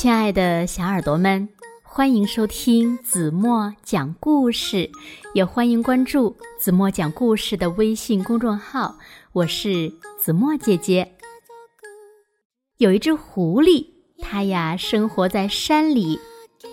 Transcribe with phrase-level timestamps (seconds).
[0.00, 1.46] 亲爱的小耳朵们，
[1.82, 4.90] 欢迎收听子墨讲故事，
[5.34, 8.96] 也欢迎关注子墨讲故事的微信公众号。
[9.32, 11.16] 我是子墨姐姐。
[12.78, 16.18] 有一只狐狸，它呀生活在山里，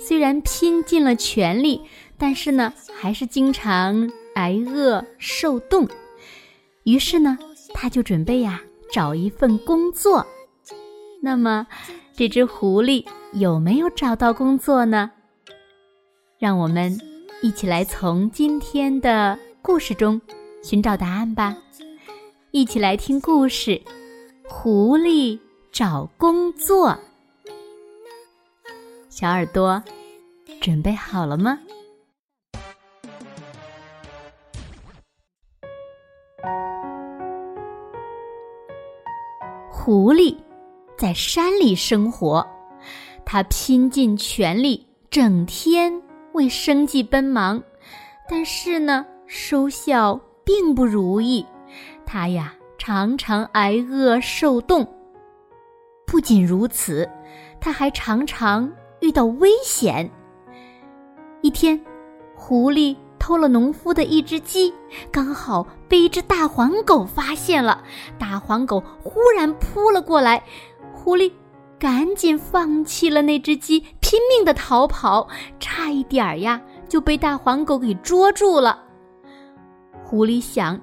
[0.00, 1.82] 虽然拼尽了全力，
[2.16, 5.88] 但是呢，还是经常挨饿受冻。
[6.84, 7.36] 于是呢，
[7.74, 8.62] 它就准备呀
[8.92, 10.24] 找一份工作。
[11.22, 11.66] 那么，
[12.14, 13.04] 这只狐狸
[13.38, 15.10] 有没有找到工作呢？
[16.38, 16.98] 让我们
[17.42, 20.18] 一起来从今天的故事中
[20.62, 21.54] 寻找答案吧。
[22.50, 23.72] 一起来听故事
[24.48, 25.38] 《狐狸
[25.70, 26.88] 找工作》。
[29.10, 29.82] 小耳朵，
[30.62, 31.58] 准备好了吗？
[39.70, 40.34] 狐狸。
[40.98, 42.42] 在山里生活，
[43.28, 46.00] 他拼尽全力，整天
[46.32, 47.60] 为生计奔忙，
[48.30, 51.44] 但是呢，收效并不如意。
[52.06, 54.86] 他呀，常常挨饿受冻。
[56.06, 57.10] 不仅如此，
[57.60, 60.08] 他还常常遇到危险。
[61.42, 61.84] 一天，
[62.36, 64.72] 狐狸偷了农夫的一只鸡，
[65.10, 67.82] 刚好被一只大黄狗发现了。
[68.20, 70.44] 大黄狗忽然扑了过来。
[70.94, 71.30] 狐狸
[71.78, 75.28] 赶紧放弃了那只鸡，拼命的逃跑，
[75.60, 78.82] 差一点儿呀就被大黄狗给捉住了。
[80.02, 80.80] 狐狸想：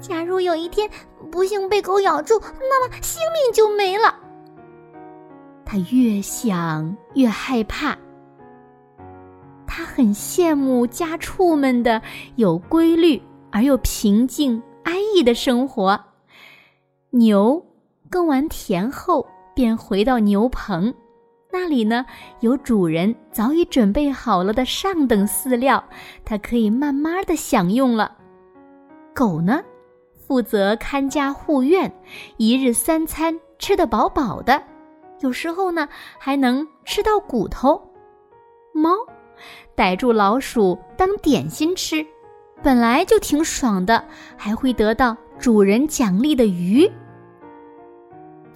[0.00, 0.90] 假如有一天
[1.30, 4.14] 不幸被狗咬住，那么性命就没了。
[5.64, 7.96] 他越想越害怕。
[9.64, 12.02] 他很羡慕家畜们的
[12.34, 16.00] 有规律而又平静安逸的生活。
[17.10, 17.64] 牛。
[18.10, 20.94] 耕完田后，便回到牛棚，
[21.52, 22.06] 那里呢
[22.40, 25.82] 有主人早已准备好了的上等饲料，
[26.24, 28.16] 它可以慢慢的享用了。
[29.14, 29.62] 狗呢，
[30.26, 31.92] 负责看家护院，
[32.36, 34.62] 一日三餐吃得饱饱的，
[35.20, 37.80] 有时候呢还能吃到骨头。
[38.72, 38.90] 猫，
[39.74, 42.06] 逮住老鼠当点心吃，
[42.62, 44.04] 本来就挺爽的，
[44.36, 46.90] 还会得到主人奖励的鱼。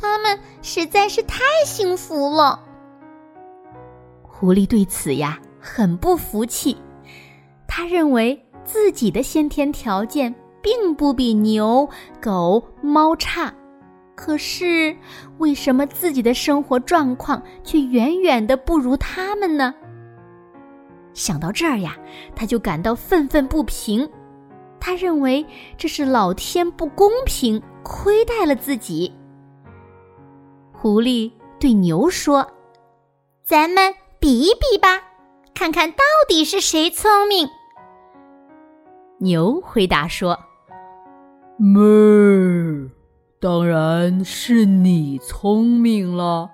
[0.02, 2.60] 他们实在是太幸福了。
[4.20, 6.76] 狐狸对此呀很不服气，
[7.68, 11.88] 他认为自己的先天条件并不比牛、
[12.20, 13.54] 狗、猫差，
[14.16, 14.96] 可是
[15.38, 19.72] 为什么自己的生活状况却远远的不如他们呢？
[21.14, 21.96] 想到这儿呀，
[22.34, 24.10] 他就感到愤愤不平。
[24.80, 25.46] 他认为
[25.76, 29.12] 这是老天不公平，亏待了自己。
[30.82, 32.44] 狐狸对牛说
[33.46, 35.00] ：“咱们比一比吧，
[35.54, 37.48] 看看到底是谁聪明。”
[39.22, 40.36] 牛回答说
[41.56, 42.90] ：“哞，
[43.38, 46.50] 当然是你聪明了，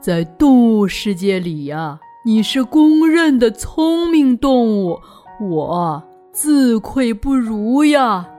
[0.00, 5.00] 在动物世界里呀，你是公认的聪明动物，
[5.40, 6.00] 我
[6.30, 8.30] 自愧不如呀。”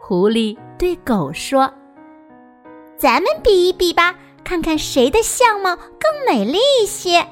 [0.00, 1.68] 狐狸对狗说。
[2.98, 7.26] 咱们比一比吧，看看谁的相貌更美丽一些。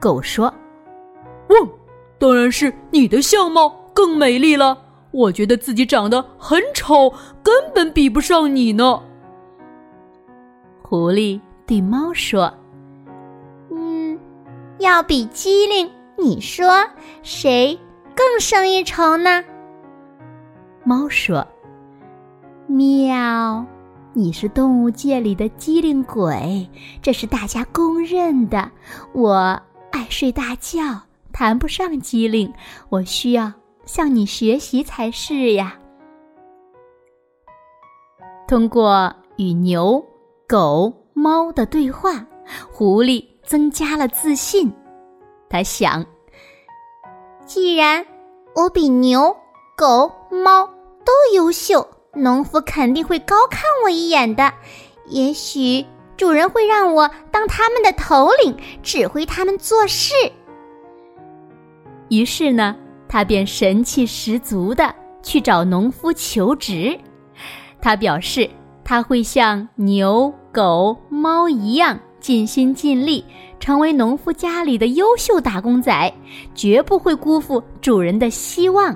[0.00, 0.52] 狗说
[1.50, 1.68] ：“汪，
[2.18, 4.76] 当然是你的相貌更美丽了。
[5.10, 9.02] 我觉得自己长得很丑，根本比不上你呢。”
[10.82, 12.52] 狐狸对猫说
[13.70, 14.18] ：“嗯，
[14.78, 16.84] 要比机灵，你说
[17.22, 17.78] 谁
[18.16, 19.44] 更胜一筹呢？”
[20.84, 21.46] 猫说
[22.66, 23.64] ：“喵。”
[24.14, 26.68] 你是动物界里的机灵鬼，
[27.00, 28.70] 这是大家公认的。
[29.14, 29.58] 我
[29.90, 30.82] 爱睡大觉，
[31.32, 32.52] 谈不上机灵，
[32.90, 33.50] 我需要
[33.86, 35.78] 向你学习才是呀。
[38.46, 40.04] 通过与牛、
[40.46, 42.26] 狗、猫的对话，
[42.70, 44.70] 狐狸增加了自信。
[45.48, 46.04] 他想：
[47.46, 48.04] 既然
[48.54, 49.34] 我比牛、
[49.74, 50.66] 狗、猫
[51.02, 51.88] 都优秀。
[52.14, 54.52] 农夫肯定会高看我一眼的，
[55.08, 55.82] 也许
[56.14, 60.12] 主人会让我当他们的头领，指挥他们做事。
[62.10, 62.76] 于是呢，
[63.08, 66.98] 他便神气十足的去找农夫求职。
[67.80, 68.48] 他表示
[68.84, 73.24] 他会像牛、狗、猫一样尽心尽力，
[73.58, 76.14] 成为农夫家里的优秀打工仔，
[76.54, 78.94] 绝不会辜负主人的希望。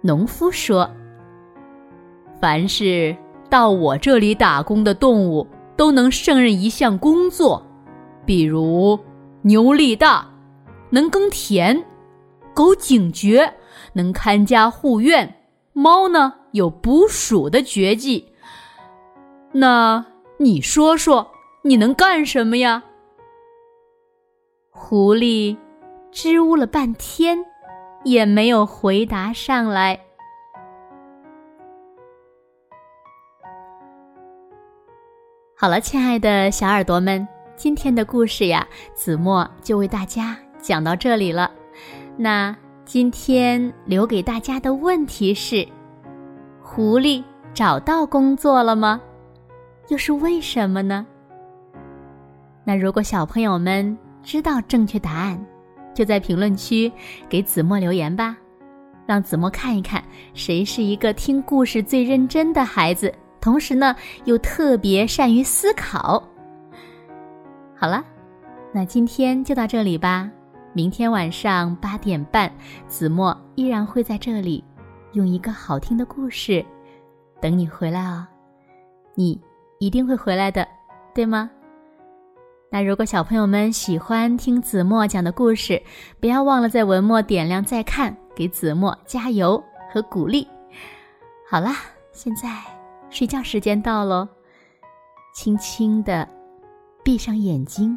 [0.00, 0.90] 农夫说。
[2.42, 3.16] 凡是
[3.48, 5.46] 到我这里打工的动物
[5.76, 7.64] 都能胜任一项工作，
[8.26, 8.98] 比如
[9.42, 10.26] 牛力大，
[10.90, 11.80] 能耕田；
[12.52, 13.54] 狗警觉，
[13.92, 15.24] 能看家护院；
[15.72, 18.26] 猫呢有捕鼠的绝技。
[19.52, 20.04] 那
[20.38, 21.30] 你说说，
[21.62, 22.82] 你能干什么呀？
[24.68, 25.56] 狐狸
[26.10, 27.38] 支吾了半天，
[28.02, 30.00] 也没有回答上来。
[35.62, 37.24] 好了，亲爱的小耳朵们，
[37.54, 38.66] 今天的故事呀，
[38.96, 41.48] 子墨就为大家讲到这里了。
[42.16, 42.52] 那
[42.84, 45.64] 今天留给大家的问题是：
[46.60, 47.22] 狐狸
[47.54, 49.00] 找到工作了吗？
[49.86, 51.06] 又是为什么呢？
[52.64, 55.40] 那如果小朋友们知道正确答案，
[55.94, 56.90] 就在评论区
[57.28, 58.36] 给子墨留言吧，
[59.06, 60.02] 让子墨看一看
[60.34, 63.14] 谁是一个听故事最认真的孩子。
[63.42, 63.94] 同时呢，
[64.24, 66.22] 又特别善于思考。
[67.76, 68.02] 好了，
[68.72, 70.30] 那今天就到这里吧。
[70.72, 72.50] 明天晚上八点半，
[72.86, 74.64] 子墨依然会在这里，
[75.12, 76.64] 用一个好听的故事
[77.42, 78.26] 等你回来哦。
[79.14, 79.38] 你
[79.80, 80.66] 一定会回来的，
[81.12, 81.50] 对吗？
[82.70, 85.82] 那如果小朋友们喜欢听子墨讲的故事，
[86.20, 89.62] 不要忘了在文末点亮再看，给子墨加油
[89.92, 90.48] 和鼓励。
[91.46, 91.76] 好啦，
[92.12, 92.48] 现在。
[93.12, 94.26] 睡觉时间到喽，
[95.34, 96.26] 轻轻的
[97.04, 97.96] 闭上眼睛，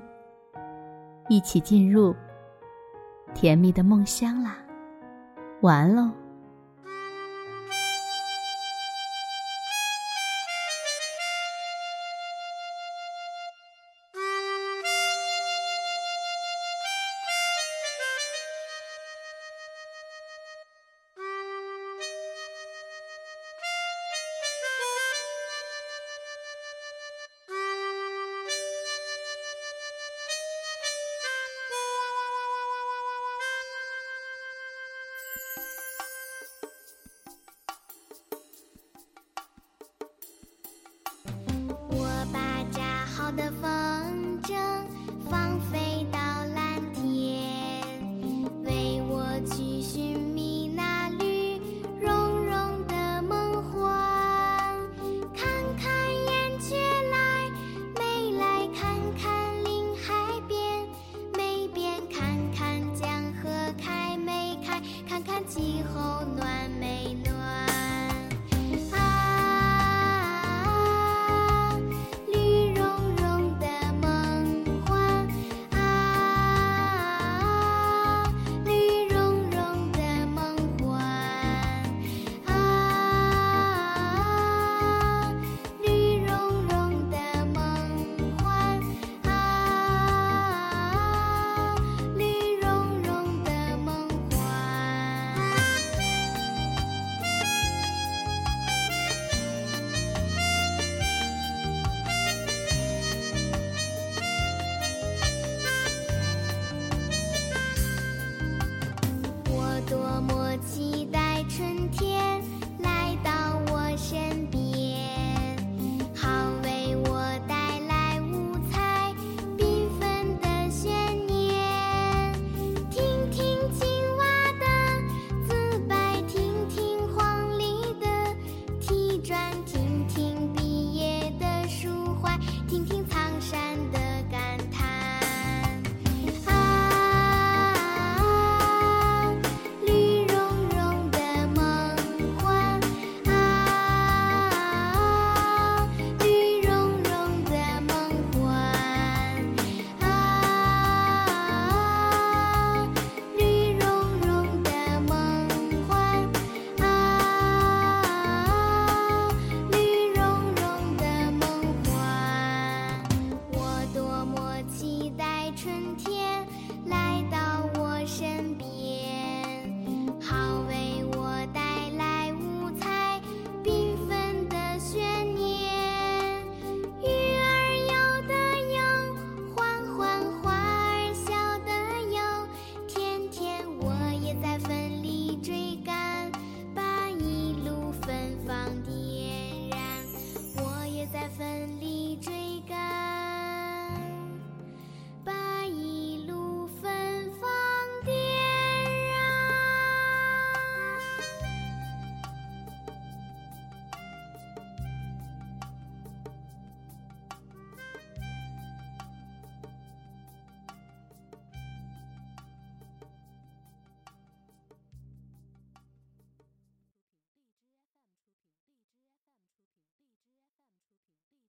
[1.29, 2.13] 一起进入
[3.33, 4.57] 甜蜜的梦乡啦。
[5.61, 6.24] 晚安喽。